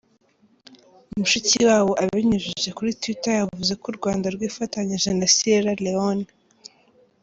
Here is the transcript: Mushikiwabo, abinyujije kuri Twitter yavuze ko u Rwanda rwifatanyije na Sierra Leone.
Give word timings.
Mushikiwabo, 1.19 1.91
abinyujije 2.03 2.69
kuri 2.77 2.91
Twitter 3.01 3.33
yavuze 3.39 3.73
ko 3.81 3.85
u 3.91 3.95
Rwanda 3.99 4.25
rwifatanyije 4.35 5.09
na 5.19 5.27
Sierra 5.35 5.73
Leone. 5.83 6.27